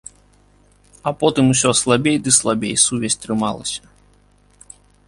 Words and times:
А 1.03 1.09
потым 1.19 1.45
усё 1.57 1.69
слабей 1.81 2.17
ды 2.29 2.35
слабей 2.39 2.75
сувязь 2.87 3.21
трымалася. 3.27 3.83